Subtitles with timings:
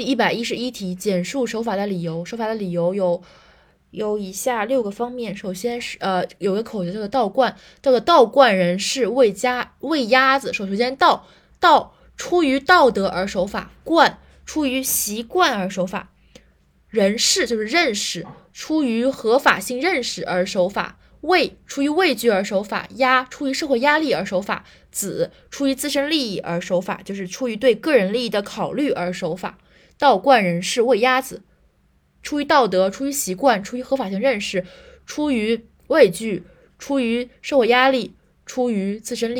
[0.00, 2.24] 第一百一十一题，简述守法的理由。
[2.24, 3.22] 守法的理由有
[3.90, 5.36] 有以下六个方面。
[5.36, 10.54] 首先是呃，有个口诀叫做“道观”，叫做“道观人士为家为鸭子”。
[10.56, 11.26] 首先，道
[11.60, 16.08] 道出于道德而守法，观出于习惯而守法，
[16.88, 20.98] 人事就是认识，出于合法性认识而守法。
[21.22, 29.58] 畏出于畏惧而守法，压出于社会压力而守法，子出于自身利益而守法，就是出于对个人利益的考虑而守法。
[29.98, 31.42] 道观人士畏鸭子，
[32.22, 34.64] 出于道德，出于习惯，出于合法性认识，
[35.04, 36.44] 出于畏惧，
[36.78, 38.14] 出于社会压力，
[38.46, 39.38] 出于自身利益。